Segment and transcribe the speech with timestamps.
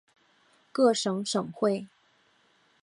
[0.71, 1.87] 各省省会。